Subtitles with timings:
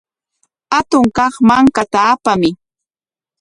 [0.73, 2.53] Hatun kaq mankata apamuy.